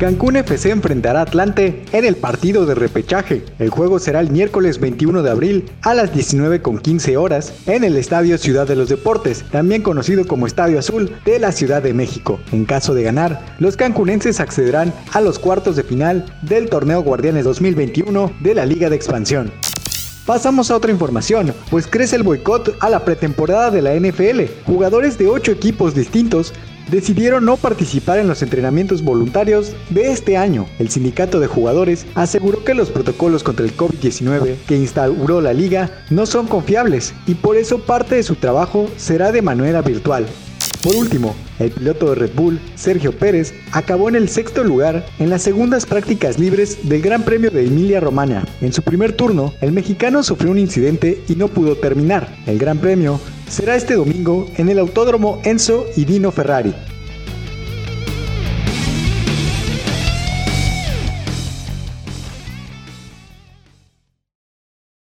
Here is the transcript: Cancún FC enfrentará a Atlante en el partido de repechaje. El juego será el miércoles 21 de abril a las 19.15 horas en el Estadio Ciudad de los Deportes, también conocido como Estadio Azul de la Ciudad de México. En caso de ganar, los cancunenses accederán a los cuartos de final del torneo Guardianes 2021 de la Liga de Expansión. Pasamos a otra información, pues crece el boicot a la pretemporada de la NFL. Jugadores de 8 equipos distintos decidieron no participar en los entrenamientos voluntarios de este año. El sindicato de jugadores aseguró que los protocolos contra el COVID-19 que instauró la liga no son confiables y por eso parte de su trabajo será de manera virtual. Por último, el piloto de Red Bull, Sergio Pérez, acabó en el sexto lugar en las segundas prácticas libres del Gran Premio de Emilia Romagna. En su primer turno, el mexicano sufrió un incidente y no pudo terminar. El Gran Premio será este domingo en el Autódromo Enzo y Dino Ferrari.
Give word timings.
Cancún 0.00 0.36
FC 0.36 0.70
enfrentará 0.70 1.20
a 1.20 1.24
Atlante 1.24 1.84
en 1.92 2.06
el 2.06 2.16
partido 2.16 2.64
de 2.64 2.74
repechaje. 2.74 3.44
El 3.58 3.68
juego 3.68 3.98
será 3.98 4.20
el 4.20 4.30
miércoles 4.30 4.80
21 4.80 5.22
de 5.22 5.30
abril 5.30 5.70
a 5.82 5.92
las 5.92 6.10
19.15 6.14 7.18
horas 7.18 7.52
en 7.66 7.84
el 7.84 7.98
Estadio 7.98 8.38
Ciudad 8.38 8.66
de 8.66 8.76
los 8.76 8.88
Deportes, 8.88 9.44
también 9.52 9.82
conocido 9.82 10.26
como 10.26 10.46
Estadio 10.46 10.78
Azul 10.78 11.14
de 11.26 11.38
la 11.38 11.52
Ciudad 11.52 11.82
de 11.82 11.92
México. 11.92 12.40
En 12.50 12.64
caso 12.64 12.94
de 12.94 13.02
ganar, 13.02 13.44
los 13.58 13.76
cancunenses 13.76 14.40
accederán 14.40 14.94
a 15.12 15.20
los 15.20 15.38
cuartos 15.38 15.76
de 15.76 15.82
final 15.82 16.24
del 16.40 16.70
torneo 16.70 17.02
Guardianes 17.02 17.44
2021 17.44 18.32
de 18.40 18.54
la 18.54 18.64
Liga 18.64 18.88
de 18.88 18.96
Expansión. 18.96 19.52
Pasamos 20.24 20.70
a 20.70 20.76
otra 20.76 20.92
información, 20.92 21.52
pues 21.70 21.86
crece 21.86 22.16
el 22.16 22.22
boicot 22.22 22.74
a 22.80 22.88
la 22.88 23.04
pretemporada 23.04 23.70
de 23.70 23.82
la 23.82 23.94
NFL. 23.94 24.44
Jugadores 24.64 25.18
de 25.18 25.28
8 25.28 25.52
equipos 25.52 25.94
distintos 25.94 26.54
decidieron 26.90 27.44
no 27.44 27.56
participar 27.56 28.18
en 28.18 28.28
los 28.28 28.42
entrenamientos 28.42 29.02
voluntarios 29.02 29.74
de 29.90 30.12
este 30.12 30.36
año. 30.36 30.66
El 30.78 30.90
sindicato 30.90 31.40
de 31.40 31.46
jugadores 31.46 32.06
aseguró 32.14 32.64
que 32.64 32.74
los 32.74 32.90
protocolos 32.90 33.42
contra 33.42 33.64
el 33.64 33.76
COVID-19 33.76 34.56
que 34.66 34.76
instauró 34.76 35.40
la 35.40 35.52
liga 35.52 35.90
no 36.10 36.26
son 36.26 36.46
confiables 36.46 37.14
y 37.26 37.34
por 37.34 37.56
eso 37.56 37.80
parte 37.80 38.16
de 38.16 38.22
su 38.22 38.36
trabajo 38.36 38.88
será 38.96 39.32
de 39.32 39.42
manera 39.42 39.82
virtual. 39.82 40.26
Por 40.82 40.96
último, 40.96 41.36
el 41.58 41.70
piloto 41.70 42.08
de 42.08 42.14
Red 42.14 42.30
Bull, 42.34 42.58
Sergio 42.74 43.12
Pérez, 43.12 43.52
acabó 43.72 44.08
en 44.08 44.16
el 44.16 44.30
sexto 44.30 44.64
lugar 44.64 45.04
en 45.18 45.28
las 45.28 45.42
segundas 45.42 45.84
prácticas 45.84 46.38
libres 46.38 46.88
del 46.88 47.02
Gran 47.02 47.22
Premio 47.22 47.50
de 47.50 47.66
Emilia 47.66 48.00
Romagna. 48.00 48.46
En 48.62 48.72
su 48.72 48.80
primer 48.80 49.12
turno, 49.12 49.52
el 49.60 49.72
mexicano 49.72 50.22
sufrió 50.22 50.50
un 50.50 50.58
incidente 50.58 51.22
y 51.28 51.34
no 51.34 51.48
pudo 51.48 51.76
terminar. 51.76 52.34
El 52.46 52.58
Gran 52.58 52.78
Premio 52.78 53.20
será 53.50 53.74
este 53.74 53.94
domingo 53.94 54.46
en 54.56 54.68
el 54.68 54.78
Autódromo 54.78 55.40
Enzo 55.44 55.86
y 55.96 56.04
Dino 56.04 56.30
Ferrari. 56.30 56.72